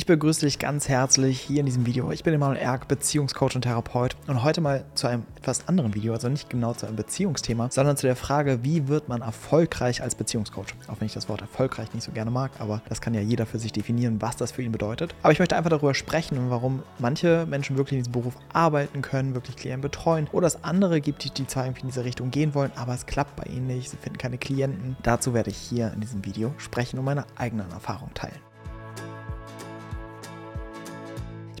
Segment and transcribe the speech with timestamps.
[0.00, 2.10] Ich begrüße dich ganz herzlich hier in diesem Video.
[2.10, 6.14] Ich bin Emanuel Erk, Beziehungscoach und Therapeut und heute mal zu einem etwas anderen Video,
[6.14, 10.14] also nicht genau zu einem Beziehungsthema, sondern zu der Frage, wie wird man erfolgreich als
[10.14, 10.68] Beziehungscoach?
[10.88, 13.44] Auch wenn ich das Wort erfolgreich nicht so gerne mag, aber das kann ja jeder
[13.44, 15.14] für sich definieren, was das für ihn bedeutet.
[15.22, 19.34] Aber ich möchte einfach darüber sprechen, warum manche Menschen wirklich in diesem Beruf arbeiten können,
[19.34, 22.54] wirklich Klienten betreuen oder es andere gibt, die, die zwar irgendwie in diese Richtung gehen
[22.54, 24.96] wollen, aber es klappt bei ihnen nicht, sie finden keine Klienten.
[25.02, 28.49] Dazu werde ich hier in diesem Video sprechen und meine eigenen Erfahrungen teilen.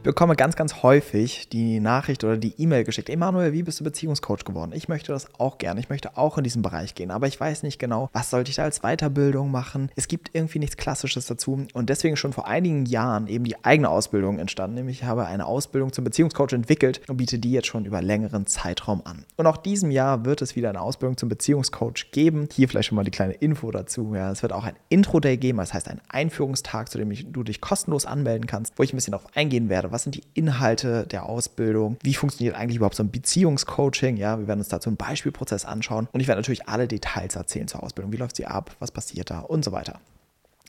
[0.00, 3.10] Ich bekomme ganz, ganz häufig die Nachricht oder die E-Mail geschickt.
[3.10, 4.72] Emanuel, wie bist du Beziehungscoach geworden?
[4.74, 5.78] Ich möchte das auch gerne.
[5.78, 7.10] Ich möchte auch in diesen Bereich gehen.
[7.10, 9.90] Aber ich weiß nicht genau, was sollte ich da als Weiterbildung machen?
[9.96, 11.66] Es gibt irgendwie nichts Klassisches dazu.
[11.74, 14.76] Und deswegen schon vor einigen Jahren eben die eigene Ausbildung entstanden.
[14.76, 18.46] Nämlich ich habe eine Ausbildung zum Beziehungscoach entwickelt und biete die jetzt schon über längeren
[18.46, 19.26] Zeitraum an.
[19.36, 22.48] Und auch diesem Jahr wird es wieder eine Ausbildung zum Beziehungscoach geben.
[22.50, 24.14] Hier vielleicht schon mal die kleine Info dazu.
[24.14, 27.60] Ja, es wird auch ein Intro-Day geben, das heißt ein Einführungstag, zu dem du dich
[27.60, 31.26] kostenlos anmelden kannst, wo ich ein bisschen darauf eingehen werde, was sind die Inhalte der
[31.26, 35.64] Ausbildung, wie funktioniert eigentlich überhaupt so ein Beziehungscoaching, ja, wir werden uns dazu einen Beispielprozess
[35.64, 36.08] anschauen.
[36.12, 39.30] Und ich werde natürlich alle Details erzählen zur Ausbildung, wie läuft sie ab, was passiert
[39.30, 39.40] da?
[39.40, 40.00] Und so weiter.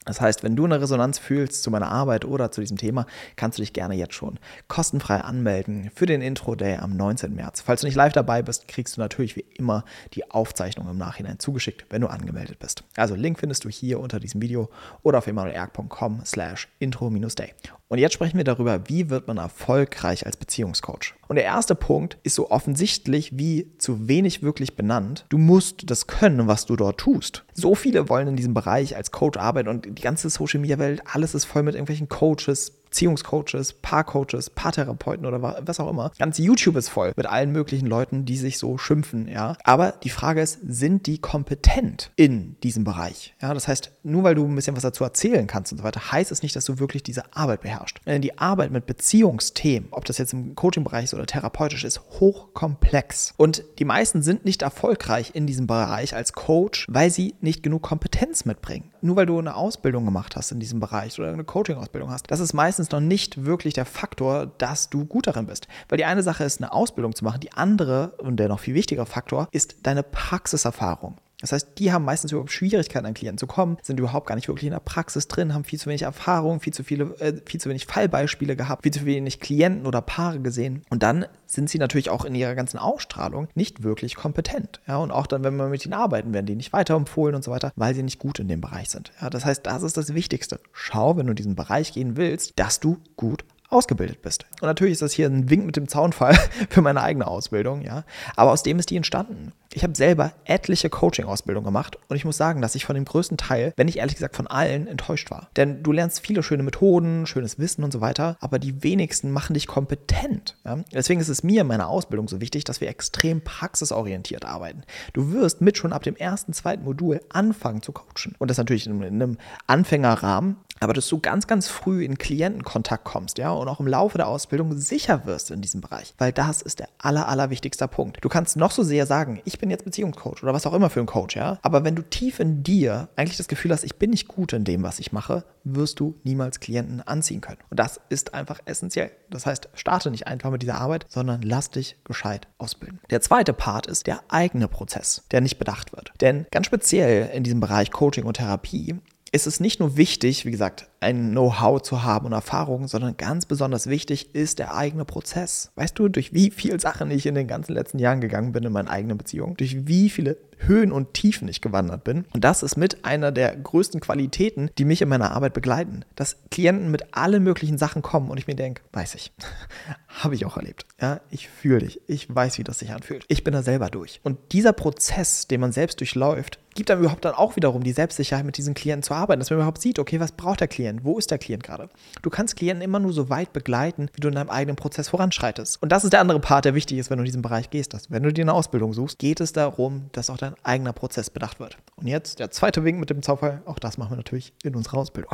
[0.06, 3.60] Das heißt, wenn du eine Resonanz fühlst zu meiner Arbeit oder zu diesem Thema, kannst
[3.60, 7.36] du dich gerne jetzt schon kostenfrei anmelden für den Intro Day am 19.
[7.36, 7.62] März.
[7.62, 11.38] Falls du nicht live dabei bist, kriegst du natürlich wie immer die Aufzeichnung im Nachhinein
[11.38, 12.84] zugeschickt, wenn du angemeldet bist.
[12.96, 14.70] Also Link findest du hier unter diesem Video
[15.04, 17.54] oder auf emanuelerg.com slash intro-day.
[17.92, 21.14] Und jetzt sprechen wir darüber, wie wird man erfolgreich als Beziehungscoach.
[21.28, 25.26] Und der erste Punkt ist so offensichtlich wie zu wenig wirklich benannt.
[25.28, 27.44] Du musst das können, was du dort tust.
[27.54, 31.02] So viele wollen in diesem Bereich als Coach arbeiten und die ganze Social Media Welt,
[31.06, 36.12] alles ist voll mit irgendwelchen Coaches, Beziehungscoaches, Paarcoaches, Paartherapeuten oder was auch immer.
[36.20, 39.56] Ganz YouTube ist voll mit allen möglichen Leuten, die sich so schimpfen, ja.
[39.64, 43.34] Aber die Frage ist, sind die kompetent in diesem Bereich?
[43.42, 46.12] Ja, das heißt, nur weil du ein bisschen was dazu erzählen kannst und so weiter,
[46.12, 48.02] heißt es nicht, dass du wirklich diese Arbeit beherrschst.
[48.06, 53.34] Die Arbeit mit Beziehungsthemen, ob das jetzt im Coaching-Bereich ist oder therapeutisch, ist hochkomplex.
[53.38, 57.84] Und die meisten sind nicht erfolgreich in diesem Bereich als Coach, weil sie nicht genug
[57.84, 58.92] Kompetenz mitbringen.
[59.02, 62.42] Nur weil du eine Ausbildung gemacht hast in diesem Bereich oder eine Coaching-Ausbildung hast, das
[62.42, 65.68] ist meistens meistens noch nicht wirklich der Faktor, dass du gut darin bist.
[65.88, 68.74] Weil die eine Sache ist, eine Ausbildung zu machen, die andere und der noch viel
[68.74, 71.18] wichtigere Faktor ist deine Praxiserfahrung.
[71.42, 74.48] Das heißt, die haben meistens überhaupt Schwierigkeiten, an Klienten zu kommen, sind überhaupt gar nicht
[74.48, 77.60] wirklich in der Praxis drin, haben viel zu wenig Erfahrung, viel zu viele, äh, viel
[77.60, 80.84] zu wenig Fallbeispiele gehabt, viel zu wenig Klienten oder Paare gesehen.
[80.90, 84.80] Und dann sind sie natürlich auch in ihrer ganzen Ausstrahlung nicht wirklich kompetent.
[84.88, 87.52] Ja, und auch dann, wenn man mit ihnen arbeiten, werden die nicht weiterempfohlen und so
[87.52, 89.12] weiter, weil sie nicht gut in dem Bereich sind.
[89.22, 90.60] Ja, das heißt, das ist das Wichtigste.
[90.72, 94.46] Schau, wenn du in diesen Bereich gehen willst, dass du gut ausgebildet bist.
[94.62, 96.38] Und natürlich ist das hier ein Wink mit dem Zaunfall
[96.70, 98.04] für meine eigene Ausbildung, ja.
[98.36, 99.54] Aber aus dem ist die entstanden.
[99.74, 103.38] Ich habe selber etliche Coaching-Ausbildungen gemacht und ich muss sagen, dass ich von dem größten
[103.38, 105.50] Teil, wenn nicht ehrlich gesagt von allen, enttäuscht war.
[105.56, 109.54] Denn du lernst viele schöne Methoden, schönes Wissen und so weiter, aber die wenigsten machen
[109.54, 110.58] dich kompetent.
[110.66, 110.80] Ja?
[110.94, 114.84] Deswegen ist es mir in meiner Ausbildung so wichtig, dass wir extrem praxisorientiert arbeiten.
[115.14, 118.36] Du wirst mit schon ab dem ersten, zweiten Modul anfangen zu coachen.
[118.40, 119.38] Und das natürlich in einem
[119.68, 124.18] Anfängerrahmen, aber dass du ganz, ganz früh in Klientenkontakt kommst, ja, und auch im Laufe
[124.18, 128.18] der Ausbildung sicher wirst in diesem Bereich, weil das ist der aller, aller wichtigste Punkt.
[128.22, 131.00] Du kannst noch so sehr sagen, ich bin jetzt Beziehungscoach oder was auch immer für
[131.00, 134.10] ein Coach, ja, aber wenn du tief in dir eigentlich das Gefühl hast, ich bin
[134.10, 137.60] nicht gut in dem, was ich mache, wirst du niemals Klienten anziehen können.
[137.70, 139.12] Und das ist einfach essentiell.
[139.30, 143.00] Das heißt, starte nicht einfach mit dieser Arbeit, sondern lass dich gescheit ausbilden.
[143.10, 146.12] Der zweite Part ist der eigene Prozess, der nicht bedacht wird.
[146.22, 149.00] Denn ganz speziell in diesem Bereich Coaching und Therapie
[149.32, 153.46] ist es nicht nur wichtig, wie gesagt, ein Know-how zu haben und Erfahrungen, sondern ganz
[153.46, 155.72] besonders wichtig ist der eigene Prozess.
[155.76, 158.72] Weißt du, durch wie viele Sachen ich in den ganzen letzten Jahren gegangen bin in
[158.72, 162.26] meinen eigenen Beziehungen, durch wie viele Höhen und Tiefen ich gewandert bin.
[162.34, 166.06] Und das ist mit einer der größten Qualitäten, die mich in meiner Arbeit begleiten.
[166.16, 169.32] Dass Klienten mit allen möglichen Sachen kommen und ich mir denke, weiß ich,
[170.08, 170.86] habe ich auch erlebt.
[171.02, 172.02] Ja, ich fühle dich.
[172.08, 173.26] Ich weiß, wie das sich anfühlt.
[173.28, 174.20] Ich bin da selber durch.
[174.24, 178.46] Und dieser Prozess, den man selbst durchläuft, gibt dann überhaupt dann auch wiederum die Selbstsicherheit,
[178.46, 180.91] mit diesen Klienten zu arbeiten, dass man überhaupt sieht, okay, was braucht der Klient?
[181.04, 181.90] Wo ist der Klient gerade?
[182.22, 185.82] Du kannst Klienten immer nur so weit begleiten, wie du in deinem eigenen Prozess voranschreitest.
[185.82, 187.94] Und das ist der andere Part, der wichtig ist, wenn du in diesem Bereich gehst.
[187.94, 191.30] Dass, wenn du dir eine Ausbildung suchst, geht es darum, dass auch dein eigener Prozess
[191.30, 191.78] bedacht wird.
[191.96, 194.98] Und jetzt der zweite Wink mit dem Zaufall, auch das machen wir natürlich in unserer
[194.98, 195.32] Ausbildung.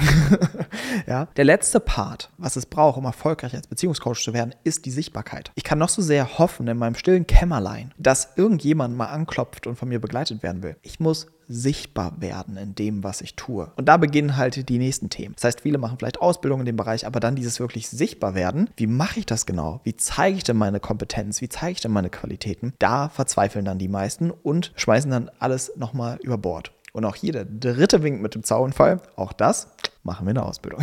[1.08, 4.92] ja, der letzte Part, was es braucht, um erfolgreich als Beziehungscoach zu werden, ist die
[4.92, 5.52] Sichtbarkeit.
[5.56, 9.76] Ich kann noch so sehr hoffen in meinem stillen Kämmerlein, dass irgendjemand mal anklopft und
[9.78, 10.76] von mir begleitet werden will.
[10.82, 13.72] Ich muss sichtbar werden in dem, was ich tue.
[13.76, 15.36] Und da beginnen halt die nächsten Themen.
[15.36, 18.70] Das heißt, viele machen vielleicht Ausbildung in dem Bereich, aber dann dieses wirklich sichtbar werden.
[18.76, 19.82] Wie mache ich das genau?
[19.84, 21.42] Wie zeige ich denn meine Kompetenz?
[21.42, 22.74] Wie zeige ich denn meine Qualitäten?
[22.80, 26.72] Da verzweifeln dann die meisten und schmeißen dann alles nochmal über Bord.
[26.94, 29.68] Und auch hier der dritte Wink mit dem Zaunfall, auch das
[30.08, 30.82] machen wir eine Ausbildung.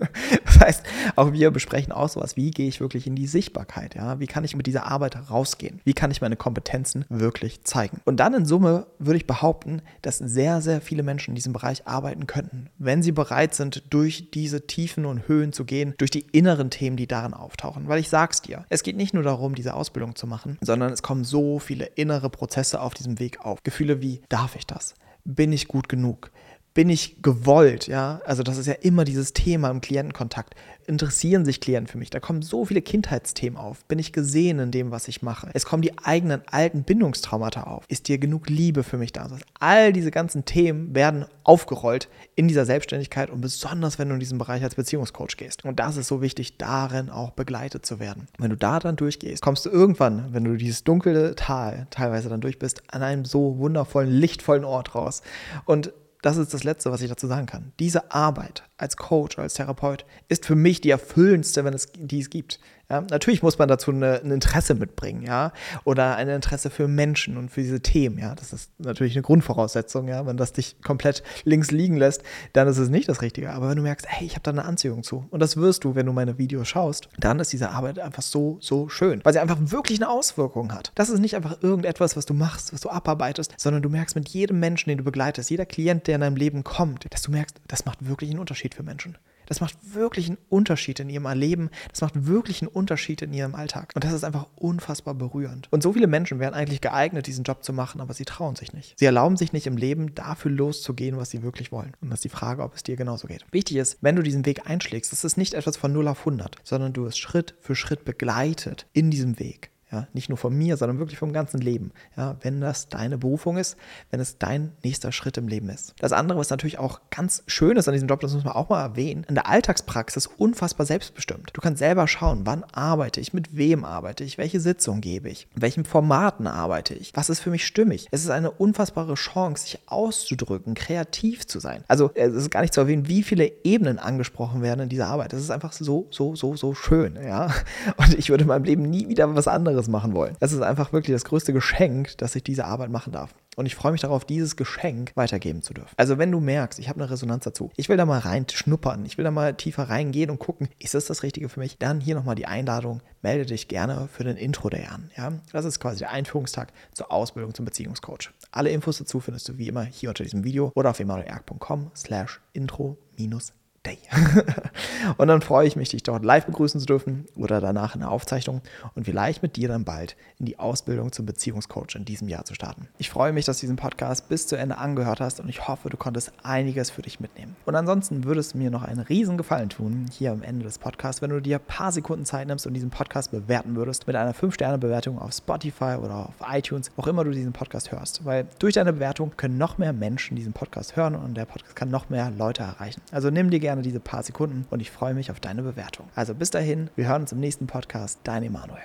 [0.46, 0.86] das heißt,
[1.16, 4.18] auch wir besprechen auch sowas, wie gehe ich wirklich in die Sichtbarkeit, ja?
[4.18, 5.80] Wie kann ich mit dieser Arbeit rausgehen?
[5.84, 8.00] Wie kann ich meine Kompetenzen wirklich zeigen?
[8.04, 11.86] Und dann in Summe würde ich behaupten, dass sehr, sehr viele Menschen in diesem Bereich
[11.86, 16.26] arbeiten könnten, wenn sie bereit sind, durch diese Tiefen und Höhen zu gehen, durch die
[16.32, 17.88] inneren Themen, die darin auftauchen.
[17.88, 21.02] Weil ich sag's dir, es geht nicht nur darum, diese Ausbildung zu machen, sondern es
[21.02, 23.62] kommen so viele innere Prozesse auf diesem Weg auf.
[23.64, 24.94] Gefühle wie, darf ich das?
[25.24, 26.30] Bin ich gut genug?
[26.72, 28.20] Bin ich gewollt, ja?
[28.24, 30.54] Also das ist ja immer dieses Thema im Klientenkontakt.
[30.86, 32.10] Interessieren sich Klienten für mich?
[32.10, 33.84] Da kommen so viele Kindheitsthemen auf.
[33.86, 35.50] Bin ich gesehen in dem, was ich mache?
[35.52, 37.84] Es kommen die eigenen alten Bindungstraumata auf.
[37.88, 39.22] Ist dir genug Liebe für mich da?
[39.22, 44.20] Also all diese ganzen Themen werden aufgerollt in dieser Selbstständigkeit und besonders, wenn du in
[44.20, 45.64] diesen Bereich als Beziehungscoach gehst.
[45.64, 48.28] Und das ist so wichtig, darin auch begleitet zu werden.
[48.38, 52.40] Wenn du da dann durchgehst, kommst du irgendwann, wenn du dieses dunkle Tal teilweise dann
[52.40, 55.22] durch bist, an einem so wundervollen, lichtvollen Ort raus.
[55.64, 57.72] Und das ist das Letzte, was ich dazu sagen kann.
[57.78, 62.30] Diese Arbeit als Coach, als Therapeut ist für mich die erfüllendste, wenn es die es
[62.30, 62.58] gibt.
[62.90, 65.52] Ja, natürlich muss man dazu eine, ein Interesse mitbringen, ja,
[65.84, 68.34] oder ein Interesse für Menschen und für diese Themen, ja.
[68.34, 70.26] Das ist natürlich eine Grundvoraussetzung, ja.
[70.26, 73.52] Wenn das dich komplett links liegen lässt, dann ist es nicht das Richtige.
[73.52, 75.94] Aber wenn du merkst, hey, ich habe da eine Anziehung zu, und das wirst du,
[75.94, 79.38] wenn du meine Videos schaust, dann ist diese Arbeit einfach so, so schön, weil sie
[79.38, 80.90] einfach wirklich eine Auswirkung hat.
[80.96, 84.28] Das ist nicht einfach irgendetwas, was du machst, was du abarbeitest, sondern du merkst mit
[84.30, 87.60] jedem Menschen, den du begleitest, jeder Klient, der in deinem Leben kommt, dass du merkst,
[87.68, 89.16] das macht wirklich einen Unterschied für Menschen.
[89.50, 91.70] Das macht wirklich einen Unterschied in ihrem Erleben.
[91.90, 93.90] Das macht wirklich einen Unterschied in ihrem Alltag.
[93.96, 95.66] Und das ist einfach unfassbar berührend.
[95.72, 98.72] Und so viele Menschen wären eigentlich geeignet, diesen Job zu machen, aber sie trauen sich
[98.72, 98.96] nicht.
[98.96, 101.96] Sie erlauben sich nicht im Leben, dafür loszugehen, was sie wirklich wollen.
[102.00, 103.44] Und das ist die Frage, ob es dir genauso geht.
[103.50, 106.54] Wichtig ist, wenn du diesen Weg einschlägst, das ist nicht etwas von 0 auf 100,
[106.62, 109.72] sondern du wirst Schritt für Schritt begleitet in diesem Weg.
[109.92, 111.90] Ja, nicht nur von mir, sondern wirklich vom ganzen Leben.
[112.16, 113.76] Ja, wenn das deine Berufung ist,
[114.10, 115.94] wenn es dein nächster Schritt im Leben ist.
[115.98, 118.68] Das andere, was natürlich auch ganz schön ist an diesem Job, das muss man auch
[118.68, 121.50] mal erwähnen, in der Alltagspraxis unfassbar selbstbestimmt.
[121.54, 125.48] Du kannst selber schauen, wann arbeite ich, mit wem arbeite ich, welche Sitzung gebe ich,
[125.56, 128.06] in welchen Formaten arbeite ich, was ist für mich stimmig.
[128.12, 131.82] Es ist eine unfassbare Chance, sich auszudrücken, kreativ zu sein.
[131.88, 135.32] Also es ist gar nicht zu erwähnen, wie viele Ebenen angesprochen werden in dieser Arbeit.
[135.32, 137.16] Das ist einfach so, so, so, so schön.
[137.16, 137.52] Ja?
[137.96, 140.36] Und ich würde in meinem Leben nie wieder was anderes anderes machen wollen.
[140.40, 143.34] Das ist einfach wirklich das größte Geschenk, dass ich diese Arbeit machen darf.
[143.56, 145.92] Und ich freue mich darauf, dieses Geschenk weitergeben zu dürfen.
[145.96, 149.04] Also wenn du merkst, ich habe eine Resonanz dazu, ich will da mal rein schnuppern,
[149.04, 151.76] ich will da mal tiefer reingehen und gucken, ist das das Richtige für mich?
[151.78, 155.10] Dann hier nochmal die Einladung, melde dich gerne für den Intro-Day an.
[155.16, 155.32] Ja?
[155.52, 158.30] Das ist quasi der Einführungstag zur Ausbildung zum Beziehungscoach.
[158.50, 162.40] Alle Infos dazu findest du wie immer hier unter diesem Video oder auf emanuelerg.com slash
[162.52, 163.52] intro minus
[163.86, 163.98] Day.
[165.16, 168.10] und dann freue ich mich, dich dort live begrüßen zu dürfen oder danach in der
[168.10, 168.60] Aufzeichnung
[168.94, 172.54] und vielleicht mit dir dann bald in die Ausbildung zum Beziehungscoach in diesem Jahr zu
[172.54, 172.88] starten.
[172.98, 175.88] Ich freue mich, dass du diesen Podcast bis zu Ende angehört hast und ich hoffe,
[175.88, 177.56] du konntest einiges für dich mitnehmen.
[177.64, 181.22] Und ansonsten würdest du mir noch einen riesen Gefallen tun, hier am Ende des Podcasts,
[181.22, 184.34] wenn du dir ein paar Sekunden Zeit nimmst und diesen Podcast bewerten würdest mit einer
[184.34, 188.26] 5-Sterne-Bewertung auf Spotify oder auf iTunes, wo auch immer du diesen Podcast hörst.
[188.26, 191.90] Weil durch deine Bewertung können noch mehr Menschen diesen Podcast hören und der Podcast kann
[191.90, 193.00] noch mehr Leute erreichen.
[193.10, 196.08] Also nimm dir gerne gerne diese paar Sekunden und ich freue mich auf deine Bewertung.
[196.16, 198.18] Also bis dahin, wir hören uns im nächsten Podcast.
[198.24, 198.82] Dein Emanuel.